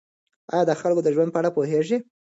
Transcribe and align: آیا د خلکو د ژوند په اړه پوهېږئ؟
آیا 0.53 0.63
د 0.67 0.71
خلکو 0.81 1.01
د 1.05 1.07
ژوند 1.15 1.29
په 1.33 1.39
اړه 1.39 1.49
پوهېږئ؟ 1.57 1.97